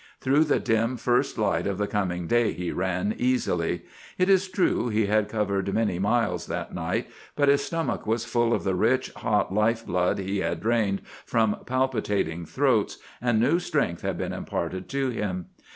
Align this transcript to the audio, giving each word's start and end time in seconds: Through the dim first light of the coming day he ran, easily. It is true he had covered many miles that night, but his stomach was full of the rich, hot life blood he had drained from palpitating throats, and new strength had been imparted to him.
Through 0.19 0.45
the 0.45 0.59
dim 0.59 0.97
first 0.97 1.37
light 1.37 1.67
of 1.67 1.77
the 1.77 1.85
coming 1.85 2.25
day 2.25 2.53
he 2.53 2.71
ran, 2.71 3.13
easily. 3.19 3.83
It 4.17 4.29
is 4.29 4.47
true 4.49 4.89
he 4.89 5.05
had 5.05 5.29
covered 5.29 5.71
many 5.71 5.99
miles 5.99 6.47
that 6.47 6.73
night, 6.73 7.05
but 7.35 7.49
his 7.49 7.63
stomach 7.63 8.07
was 8.07 8.25
full 8.25 8.51
of 8.51 8.63
the 8.63 8.73
rich, 8.73 9.11
hot 9.17 9.53
life 9.53 9.85
blood 9.85 10.17
he 10.17 10.39
had 10.39 10.59
drained 10.61 11.03
from 11.23 11.57
palpitating 11.67 12.47
throats, 12.47 12.97
and 13.21 13.39
new 13.39 13.59
strength 13.59 14.01
had 14.01 14.17
been 14.17 14.33
imparted 14.33 14.89
to 14.89 15.09
him. 15.09 15.49